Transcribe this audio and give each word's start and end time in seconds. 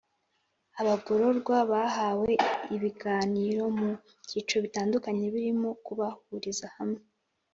Abagororwa 0.81 1.57
bahawe 1.71 2.31
ibiganiro 2.75 3.63
mu 3.79 3.89
byiciro 4.25 4.59
bitandukanye 4.65 5.23
birimo 5.33 5.69
kubahuriza 5.85 6.67
hamwe 6.77 7.01